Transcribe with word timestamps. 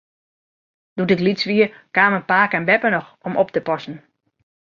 Doe't 0.93 1.11
ik 1.11 1.19
lyts 1.19 1.43
wie, 1.43 1.73
kamen 1.91 2.25
pake 2.31 2.55
en 2.55 2.65
beppe 2.65 2.89
noch 2.89 3.09
om 3.21 3.37
op 3.37 3.51
te 3.51 3.61
passen. 3.61 3.97